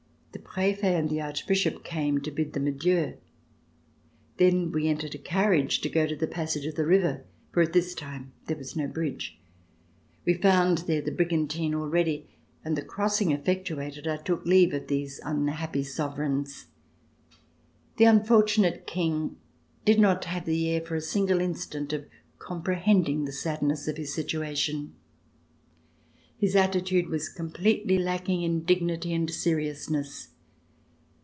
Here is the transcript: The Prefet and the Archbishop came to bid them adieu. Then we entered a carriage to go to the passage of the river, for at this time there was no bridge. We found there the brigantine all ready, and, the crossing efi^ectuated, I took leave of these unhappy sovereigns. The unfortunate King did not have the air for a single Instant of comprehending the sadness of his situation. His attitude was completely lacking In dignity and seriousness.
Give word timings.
The 0.33 0.39
Prefet 0.39 0.95
and 0.97 1.09
the 1.09 1.21
Archbishop 1.21 1.83
came 1.83 2.19
to 2.21 2.31
bid 2.31 2.53
them 2.53 2.65
adieu. 2.67 3.17
Then 4.37 4.71
we 4.71 4.87
entered 4.87 5.13
a 5.15 5.17
carriage 5.17 5.81
to 5.81 5.89
go 5.89 6.07
to 6.07 6.15
the 6.15 6.27
passage 6.27 6.65
of 6.65 6.75
the 6.75 6.85
river, 6.85 7.25
for 7.53 7.61
at 7.61 7.73
this 7.73 7.93
time 7.93 8.31
there 8.47 8.55
was 8.57 8.75
no 8.75 8.87
bridge. 8.87 9.39
We 10.25 10.33
found 10.33 10.79
there 10.79 11.01
the 11.01 11.11
brigantine 11.11 11.73
all 11.75 11.87
ready, 11.89 12.29
and, 12.63 12.77
the 12.77 12.81
crossing 12.81 13.29
efi^ectuated, 13.29 14.07
I 14.07 14.21
took 14.23 14.45
leave 14.45 14.73
of 14.73 14.87
these 14.87 15.19
unhappy 15.23 15.83
sovereigns. 15.83 16.67
The 17.97 18.05
unfortunate 18.05 18.87
King 18.87 19.35
did 19.85 19.99
not 19.99 20.25
have 20.25 20.45
the 20.45 20.69
air 20.69 20.81
for 20.81 20.95
a 20.95 21.01
single 21.01 21.41
Instant 21.41 21.91
of 21.91 22.05
comprehending 22.39 23.25
the 23.25 23.33
sadness 23.33 23.87
of 23.89 23.97
his 23.97 24.13
situation. 24.13 24.95
His 26.37 26.55
attitude 26.57 27.07
was 27.07 27.29
completely 27.29 27.99
lacking 27.99 28.41
In 28.41 28.63
dignity 28.63 29.13
and 29.13 29.29
seriousness. 29.29 30.29